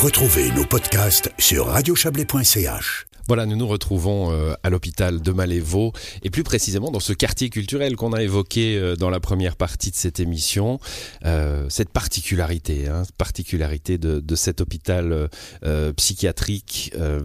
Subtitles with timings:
[0.00, 3.06] Retrouvez nos podcasts sur radiochablais.ch.
[3.26, 7.50] Voilà, nous nous retrouvons euh, à l'hôpital de Malévo et plus précisément dans ce quartier
[7.50, 10.78] culturel qu'on a évoqué euh, dans la première partie de cette émission.
[11.24, 15.28] Euh, cette particularité, hein, particularité de, de cet hôpital
[15.64, 17.20] euh, psychiatrique euh,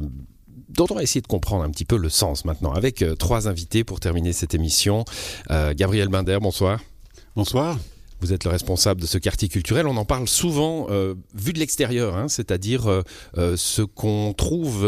[0.70, 3.84] dont on va essayer de comprendre un petit peu le sens maintenant, avec trois invités
[3.84, 5.06] pour terminer cette émission.
[5.76, 6.80] Gabriel Binder, bonsoir.
[7.36, 7.78] Bonsoir.
[8.24, 9.86] Vous êtes le responsable de ce quartier culturel.
[9.86, 13.02] On en parle souvent euh, vu de l'extérieur, hein, c'est-à-dire euh,
[13.38, 14.88] euh, ce qu'on trouve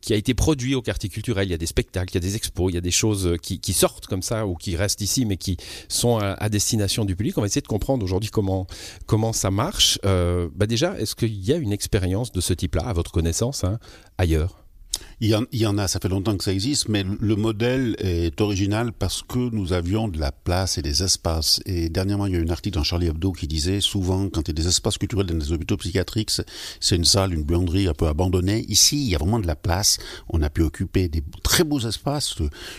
[0.00, 1.46] qui a été produit au quartier culturel.
[1.46, 3.36] Il y a des spectacles, il y a des expos, il y a des choses
[3.40, 7.38] qui, sortent comme ça ou qui restent ici, mais qui sont à, destination du public.
[7.38, 8.66] On va essayer de comprendre aujourd'hui comment
[9.06, 10.00] comment ça marche.
[10.02, 13.78] Bah déjà, est-ce qu'il y a une expérience de ce type-là, à votre connaissance, hein,
[14.18, 14.60] ailleurs?
[15.22, 18.92] Il y, en, a, ça fait longtemps que ça existe, mais le modèle est original
[18.92, 21.60] parce que nous avions de la place et des espaces.
[21.66, 24.42] Et dernièrement, il y a eu un article dans Charlie Hebdo qui disait souvent, quand
[24.42, 27.86] il y a des espaces culturels dans des hôpitaux psychiatriques, c'est- une salle, une buanderie
[27.86, 28.64] un peu abandonnée.
[28.68, 29.98] Ici, il y a vraiment de la place.
[30.28, 32.36] On a pu occuper des très beaux espaces,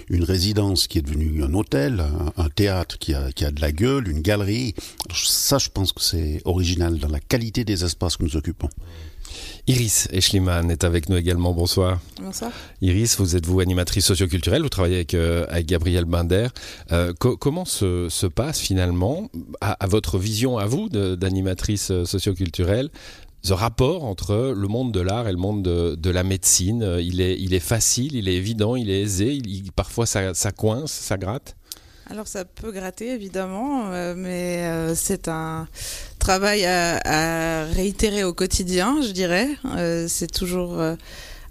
[0.09, 3.61] une résidence qui est devenue un hôtel, un, un théâtre qui a, qui a de
[3.61, 4.73] la gueule, une galerie.
[5.13, 8.69] Ça, je pense que c'est original dans la qualité des espaces que nous occupons.
[9.67, 11.53] Iris Eschliman est avec nous également.
[11.53, 11.99] Bonsoir.
[12.21, 12.51] Bonsoir.
[12.81, 16.47] Iris, vous êtes vous animatrice socioculturelle, vous travaillez avec, euh, avec Gabriel Binder.
[16.91, 19.29] Euh, co- comment se, se passe finalement,
[19.61, 22.89] à, à votre vision à vous d'animatrice euh, socioculturelle,
[23.43, 26.81] ce rapport entre le monde de l'art et le monde de, de la médecine?
[26.83, 30.05] Euh, il est, il est facile, il est évident, il est aisé, il, il- parfois
[30.07, 31.55] ça, ça coince, ça gratte?
[32.09, 35.65] Alors ça peut gratter évidemment, euh, mais euh, c'est un
[36.21, 39.49] travail à, à réitérer au quotidien, je dirais.
[39.65, 40.95] Euh, c'est toujours euh,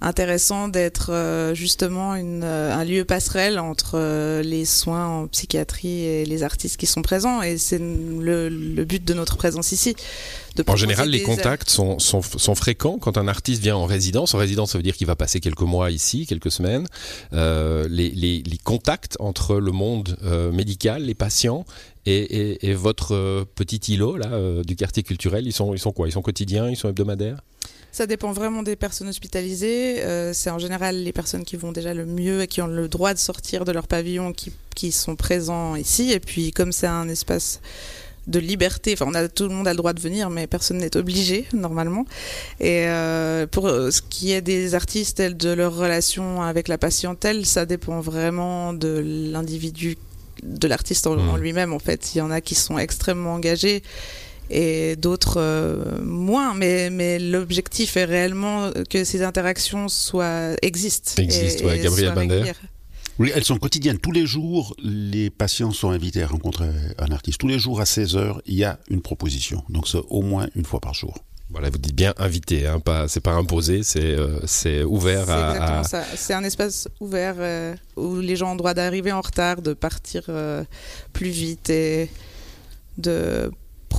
[0.01, 6.05] intéressant d'être euh, justement une, euh, un lieu passerelle entre euh, les soins en psychiatrie
[6.05, 9.95] et les artistes qui sont présents, et c'est le, le but de notre présence ici.
[10.57, 14.35] de En général, les contacts sont, sont, sont fréquents quand un artiste vient en résidence.
[14.35, 16.87] En résidence, ça veut dire qu'il va passer quelques mois ici, quelques semaines.
[17.33, 21.65] Euh, les, les, les contacts entre le monde euh, médical, les patients
[22.07, 25.93] et, et, et votre petit îlot là euh, du quartier culturel, ils sont, ils sont
[25.93, 26.09] quoi?
[26.09, 27.43] Ils sont quotidiens Ils sont hebdomadaires?
[27.93, 30.03] Ça dépend vraiment des personnes hospitalisées.
[30.03, 32.89] Euh, c'est en général les personnes qui vont déjà le mieux et qui ont le
[32.89, 36.13] droit de sortir de leur pavillon qui, qui sont présents ici.
[36.13, 37.61] Et puis, comme c'est un espace
[38.27, 40.79] de liberté, enfin, on a, tout le monde a le droit de venir, mais personne
[40.79, 42.05] n'est obligé, normalement.
[42.61, 46.79] Et euh, pour euh, ce qui est des artistes et de leur relation avec la
[46.79, 49.03] patientèle, ça dépend vraiment de
[49.33, 49.97] l'individu,
[50.45, 52.15] de l'artiste en, en lui-même, en fait.
[52.15, 53.83] Il y en a qui sont extrêmement engagés
[54.51, 56.55] et d'autres euh, moins.
[56.55, 61.21] Mais, mais l'objectif est réellement que ces interactions soient, existent.
[61.23, 62.53] Existent, ouais, Gabriel Binder.
[63.19, 63.99] Oui, elles sont quotidiennes.
[63.99, 66.69] Tous les jours, les patients sont invités à rencontrer
[66.99, 67.39] un artiste.
[67.39, 69.63] Tous les jours à 16 heures, il y a une proposition.
[69.69, 71.19] Donc c'est au moins une fois par jour.
[71.51, 75.33] Voilà, vous dites bien invité, hein, pas, c'est pas imposé, c'est euh, c'est ouvert C'est
[75.33, 76.05] à, exactement à- ça.
[76.17, 80.23] C'est un espace ouvert euh, où les gens ont droit d'arriver en retard, de partir
[80.29, 80.63] euh,
[81.13, 82.09] plus vite et
[82.99, 83.51] de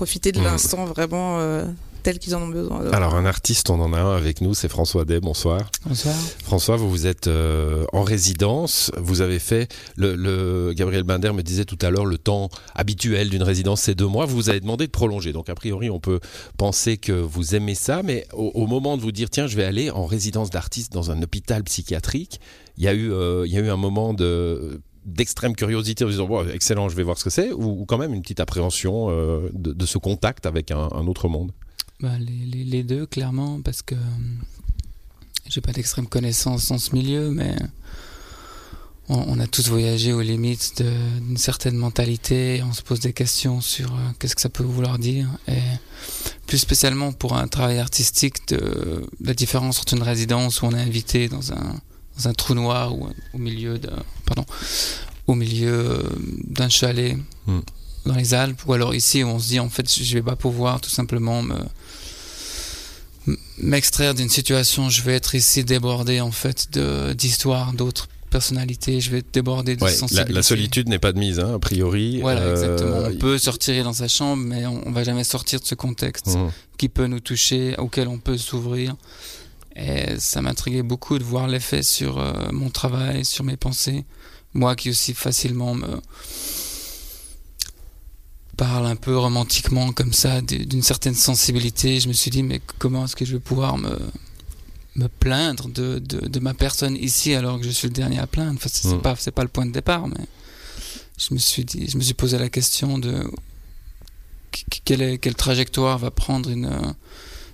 [0.02, 0.46] profiter de Mhm.
[0.46, 1.64] l'instant vraiment euh,
[2.02, 2.90] tel qu'ils en ont besoin.
[2.92, 5.20] Alors un artiste, on en a un avec nous, c'est François Day.
[5.20, 5.70] Bonsoir.
[5.86, 6.16] Bonsoir.
[6.44, 8.92] François, vous vous êtes euh, en résidence.
[8.98, 13.30] Vous avez fait le, le- Gabriel Binder me disait tout à l'heure le temps habituel
[13.30, 14.26] d'une résidence, c'est deux mois.
[14.26, 15.34] Vous vous avez demandé de prolonger.
[15.34, 16.20] Donc a priori, on peut
[16.58, 19.66] penser que vous aimez ça, mais au, au moment de vous dire tiens, je vais
[19.66, 22.40] aller en résidence d'artiste dans un hôpital psychiatrique,
[22.78, 26.10] il y a eu euh, il y a eu un moment de d'extrême curiosité en
[26.10, 29.50] disant excellent, je vais voir ce que c'est, ou, quand même une petite appréhension euh,
[29.54, 31.52] de, ce contact avec un, autre monde.
[32.00, 33.98] Bah, les, deux, clairement, parce que euh,
[35.48, 37.56] j'ai pas d'extrême connaissance dans ce milieu, mais
[39.10, 43.94] on, a tous voyagé aux limites d'une certaine mentalité on se pose des questions sur
[43.94, 45.28] euh, qu'est-ce que ça peut vouloir dire.
[45.48, 45.60] Et
[46.48, 50.82] plus spécialement pour un travail artistique, de, la différence entre une résidence où on est
[50.82, 51.76] invité dans un,
[52.18, 53.90] dans un trou noir ou au milieu de,
[54.26, 54.46] pardon,
[55.28, 56.04] au milieu euh,
[56.48, 57.18] d'un chalet
[57.48, 57.60] Hmm.
[58.06, 60.80] dans les Alpes, ou alors ici on se dit en fait je vais pas pouvoir
[60.82, 61.56] tout simplement me
[63.60, 69.12] m'extraire d'une situation, je vais être ici débordé en fait de d'histoires d'autres personnalités, je
[69.12, 70.34] vais être débordé de Ouais, la, sensibilité.
[70.34, 72.22] la solitude n'est pas de mise, hein, a priori.
[72.22, 72.98] Voilà, Euh, exactement.
[73.10, 76.28] On peut sortir dans sa chambre, mais on, on va jamais sortir de ce contexte
[76.28, 76.50] Mhm.
[76.78, 78.96] qui peut nous toucher, auquel on peut s'ouvrir.
[79.76, 84.04] Et ça m'intriguait beaucoup de voir l'effet sur euh, mon travail, sur mes pensées.
[84.54, 86.02] Moi qui aussi facilement me
[88.58, 93.06] parle un peu romantiquement comme ça, d'une certaine sensibilité, je me suis dit, mais comment
[93.06, 93.98] est-ce que je vais pouvoir me,
[94.96, 98.28] me plaindre de, de, de ma personne ici alors que je suis le dernier à
[98.28, 98.56] plaindre?
[98.58, 99.02] Enfin, C'est Mm.
[99.02, 100.26] pas, pas le point de départ, mais
[101.18, 103.24] je me suis, dit, je me suis posé la question de
[104.52, 106.94] qu- quelle, est- quelle trajectoire va prendre une,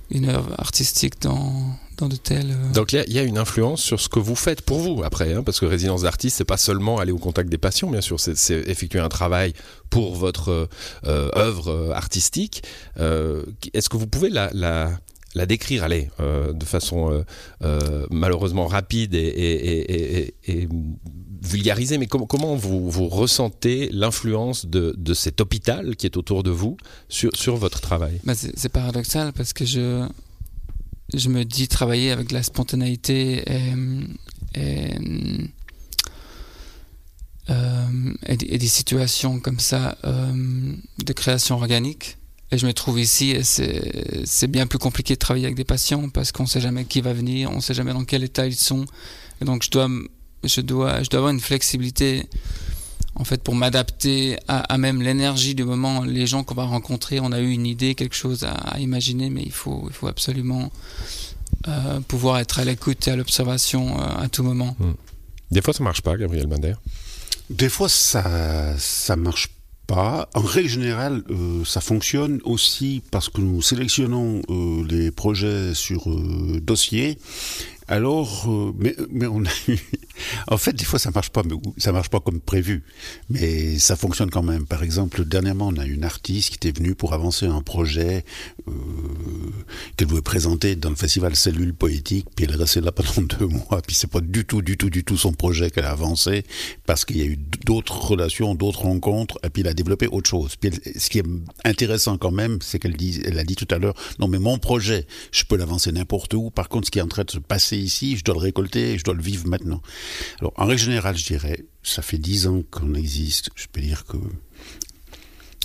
[0.09, 2.51] une œuvre artistique dans, dans de tels.
[2.51, 4.61] euh, Donc il y a- il y, a une influence sur ce que vous faites
[4.61, 7.57] pour vous après, hein, parce que résidence d'artiste, c'est pas seulement aller au contact des
[7.57, 9.53] patients, bien sûr, c'est- effectuer un travail
[9.89, 10.67] pour votre euh,
[11.05, 12.63] euh, œuvre artistique.
[12.99, 14.91] Euh, Est-ce que vous pouvez la, la,
[15.35, 17.23] la décrire, allez, euh, de façon
[18.11, 20.67] malheureusement rapide et, et- et- et- et
[21.41, 26.43] vulgarisée, mais com- comment vous, vous ressentez l'influence de, de cet hôpital qui est autour
[26.43, 26.77] de vous
[27.09, 28.19] sur, sur votre travail?
[28.23, 30.05] Bah, c'est paradoxal parce que je,
[31.13, 33.73] je me dis travailler avec la spontanéité et,
[37.49, 40.33] euh, des- situations comme ça euh,
[41.05, 42.17] de création organique.
[42.51, 46.07] Et je me trouve ici et c'est bien plus compliqué de travailler avec des patients
[46.09, 48.45] parce qu'on ne sait jamais qui va venir, on ne sait jamais dans quel état
[48.47, 48.85] ils sont.
[49.41, 49.89] Et donc je dois,
[50.45, 52.25] je dois, je dois avoir une flexibilité
[53.19, 57.19] en fait pour m'adapter à, à même l'énergie du moment, les gens qu'on va rencontrer.
[57.19, 60.07] On a eu une idée, quelque chose à, à imaginer, mais il faut, il faut
[60.07, 60.71] absolument
[61.67, 64.75] euh, pouvoir être à l'écoute et à l'observation euh, à tout moment.
[65.51, 66.75] Des fois, ça marche pas, Gabriel Binder.
[67.49, 69.49] Des fois, ça ça marche
[69.89, 76.09] En règle générale, euh, ça fonctionne aussi parce que nous sélectionnons euh, les projets sur
[76.09, 77.17] euh, dossier.
[77.87, 79.77] Alors, euh, mais, mais on a eu...
[80.49, 82.83] En fait, des fois, ça marche pas, mais ça marche pas comme prévu.
[83.29, 84.65] Mais ça fonctionne quand même.
[84.65, 88.25] Par exemple, dernièrement, on a une artiste qui était venue pour avancer un projet
[89.95, 93.47] qu'elle voulait présenter dans le festival Cellule Poétique, puis elle est restée là pendant deux
[93.47, 96.43] mois, puis c'est pas du tout, du tout, du tout son projet qu'elle a avancé,
[96.85, 100.29] parce qu'il y a eu d'autres relations, d'autres rencontres, et puis elle a développé autre
[100.29, 100.55] chose.
[100.55, 101.25] Puis ce qui est
[101.65, 104.57] intéressant quand même, c'est qu'elle dit, elle a dit tout à l'heure, non mais mon
[104.57, 107.39] projet, je peux l'avancer n'importe où, par contre ce qui est en train de se
[107.39, 109.81] passer ici, je dois le récolter je dois le vivre maintenant.
[110.39, 114.05] Alors en règle générale, je dirais, ça fait dix ans qu'on existe, je peux dire
[114.05, 114.17] que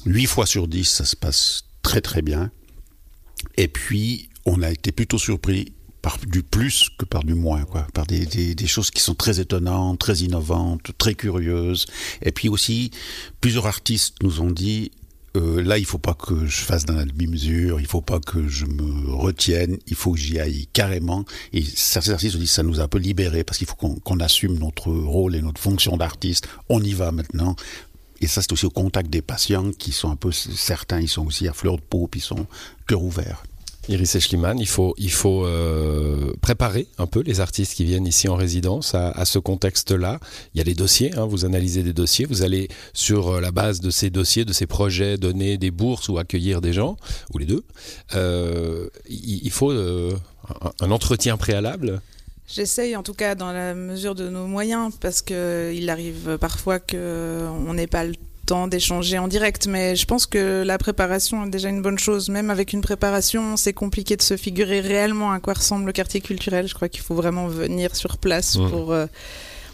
[0.06, 2.50] 8 fois sur 10, ça se passe très très bien.
[3.56, 5.72] Et puis, on a été plutôt surpris
[6.02, 10.00] par du plus que par du moins, quoi, par des, choses qui sont très étonnantes,
[10.00, 11.86] très innovantes, très curieuses.
[12.22, 12.90] Et puis aussi,
[13.40, 14.90] plusieurs artistes nous ont dit,
[15.36, 18.48] euh, là, il faut pas que je fasse dans la demi-mesure, il faut pas que
[18.48, 21.24] je me retienne, il faut que j'y aille carrément.
[21.52, 24.20] Et certains artistes ont dit, ça nous a un peu libérés parce qu'il faut qu'on
[24.20, 26.48] assume notre rôle et notre fonction d'artiste.
[26.68, 27.54] On y va maintenant.
[28.22, 31.26] Et ça, c'est aussi au contact des patients qui sont un peu, certains, ils sont
[31.26, 32.46] aussi à fleur de peau, puis ils sont
[32.86, 33.42] cœur ouvert.
[33.88, 38.28] Iris Eschliman, il faut, il faut euh, préparer un peu les artistes qui viennent ici
[38.28, 40.20] en résidence à, ce contexte-là.
[40.54, 43.50] Il y a des dossiers, hein, vous analysez des dossiers, vous allez sur euh, la
[43.50, 46.96] base de ces dossiers, de ces projets, donner des bourses ou accueillir des gens,
[47.34, 47.64] ou les deux.
[48.14, 52.00] Euh, il, faut un entretien préalable.
[52.54, 56.78] J'essaye en tout cas dans la mesure de nos moyens parce que il arrive parfois
[56.80, 58.14] que on n'ait pas le
[58.44, 62.28] temps d'échanger en direct, mais je pense que la préparation est déjà une bonne chose.
[62.28, 66.20] Même avec une préparation, c'est compliqué de se figurer réellement à quoi ressemble le quartier
[66.20, 66.66] culturel.
[66.68, 68.70] Je crois qu'il faut vraiment venir sur place Mmh.
[68.70, 69.06] pour euh,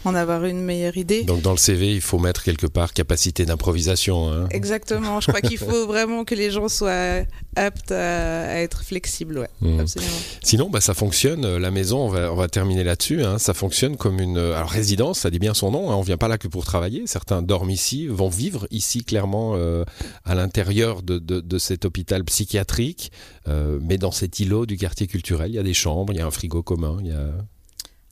[0.05, 1.23] en avoir une meilleure idée.
[1.23, 4.31] Donc dans le CV, il faut mettre quelque part capacité d'improvisation.
[4.31, 4.47] hein.
[4.51, 5.19] Exactement.
[5.19, 7.21] Je crois qu'il faut vraiment que les gens soient
[7.55, 9.39] aptes à, à être flexibles.
[9.39, 9.79] Ouais, Mhm.
[9.81, 10.11] absolument.
[10.43, 11.43] Sinon, bah, ça fonctionne.
[11.45, 13.23] euh, La maison, on va, on va terminer là-dessus.
[13.23, 13.37] hein.
[13.37, 15.91] Ça fonctionne comme une euh, alors, résidence, ça dit bien son nom.
[15.91, 15.95] hein.
[15.95, 17.03] On vient pas là que pour travailler.
[17.05, 19.83] Certains dorment ici, vont vivre ici clairement euh,
[20.25, 23.11] à l'intérieur de, de- de cet hôpital psychiatrique.
[23.47, 26.21] Euh, mais dans cet îlot du quartier culturel, il y a des chambres, il y
[26.21, 27.29] a un frigo commun, il y a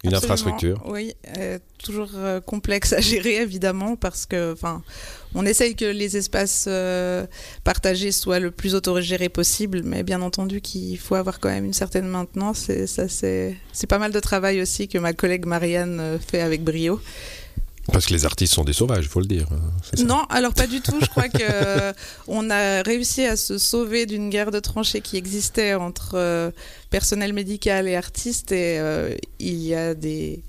[0.03, 0.83] une Absolument, infrastructure.
[0.85, 4.83] Oui, euh, toujours euh, complexe à gérer évidemment parce que, enfin,
[5.33, 7.25] on essaye que les espaces euh,
[7.63, 11.73] partagés soient le plus autogérés possible, mais bien entendu qu'il faut avoir quand même une
[11.73, 16.19] certaine maintenance et ça c'est c'est pas mal de travail aussi que ma collègue Marianne
[16.25, 17.01] fait avec brio.
[17.91, 19.47] Parce que les artistes sont des sauvages, il faut le dire.
[19.51, 20.03] hein.
[20.05, 20.97] Non, alors pas du tout.
[20.99, 21.93] Je crois que euh,
[22.27, 26.51] on a réussi à se sauver d'une guerre de tranchées qui existait entre euh,
[26.89, 30.41] personnel médical et artistes et euh, il y a des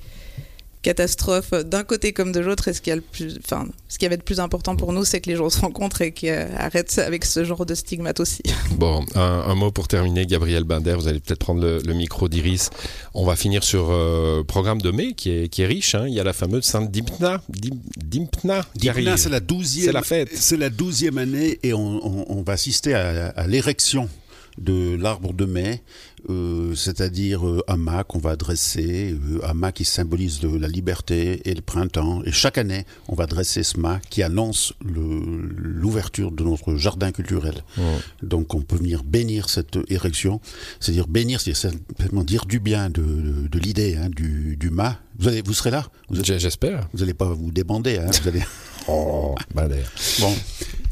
[0.89, 4.07] catastrophes d'un côté comme de l'autre et ce qui a le plus enfin ce qui
[4.07, 6.99] avait de plus important pour nous c'est que les gens se rencontrent et qu'ils arrêtent
[6.99, 8.43] avec ce genre de stigmates aussi.
[8.73, 12.29] Bon, un, un mot pour terminer, Gabriel Binder, vous allez peut-être prendre le, le micro
[12.29, 12.71] d'Iris.
[13.13, 15.95] On va finir sur euh, programme de mai qui est, qui est riche.
[15.95, 16.07] hein.
[16.09, 19.17] Il y a la fameuse Sainte Dimpna, Dim- Dimpna arrive.
[19.17, 19.87] c'est la douzième.
[19.87, 20.31] C'est la fête.
[20.35, 24.09] C'est la douzième année et on, on- on va assister à, à l'érection
[24.59, 25.83] de l'arbre de mai,
[26.31, 30.69] euh, c'est-à-dire euh, un mât qu'on va dresser, euh, un mât qui symbolise de la
[30.69, 32.23] liberté et le printemps.
[32.25, 37.63] Et chaque année, on va dresser ce mât qui annonce l'ouverture de notre jardin culturel.
[38.23, 40.41] Donc on peut venir bénir cette érection,
[40.81, 44.99] c'est-à-dire bénir, c'est simplement dire du bien de, de- de l'idée, hein, du, du mât.
[45.19, 45.87] Vous, allez, vous serez là?
[46.09, 46.89] Vous J'espère.
[46.99, 47.99] n'allez pas vous débander.
[47.99, 48.43] Hein, vous allez...
[48.91, 49.35] Oh.
[49.55, 50.35] Bon.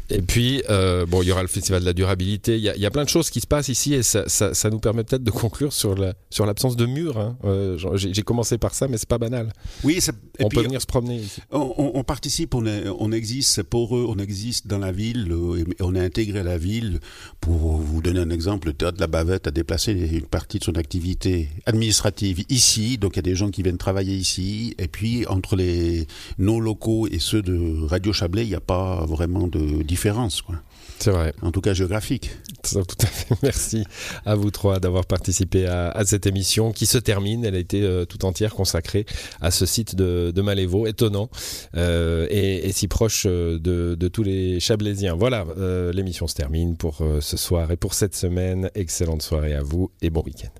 [0.09, 2.55] Et puis, euh, bon, il y aura le festival de la durabilité.
[2.55, 4.23] Il y, a, il y a plein de choses qui se passent ici et ça,
[4.27, 7.17] ça, ça nous permet peut-être de conclure sur la, sur l'absence de murs.
[7.19, 7.37] Hein.
[7.43, 9.51] Euh, j'ai commencé par ça, mais c'est pas banal.
[9.83, 9.99] Oui,
[10.39, 11.41] on peut venir se promener ici.
[11.51, 14.91] On, on- on participe, on, est- on existe, c'est pour eux, on existe dans la
[14.93, 16.99] ville, euh, et on est intégré à la ville.
[17.41, 20.63] Pour vous donner un exemple, le théâtre de la Bavette a déplacé une partie de
[20.63, 24.73] son activité administrative ici, donc il y a des gens qui viennent travailler ici.
[24.79, 29.05] Et puis entre les nos locaux et ceux de Radio Chablais, il n'y a pas
[29.05, 29.96] vraiment de différence,
[30.45, 30.55] quoi.
[30.99, 31.33] C'est vrai.
[31.41, 32.31] en tout cas géographique.
[32.63, 33.35] Tout à fait.
[33.43, 33.83] Merci
[34.25, 37.45] à vous trois d'avoir participé à, à cette émission qui se termine.
[37.45, 39.05] Elle a été euh, tout entière consacrée
[39.41, 41.29] à ce site de, de Malévo, étonnant
[41.75, 45.15] euh, et, et si proche euh, de, de tous les Chablaisiens.
[45.15, 48.69] Voilà, euh, l'émission se termine pour ce soir et pour cette semaine.
[48.75, 50.59] Excellente soirée à vous et bon week-end.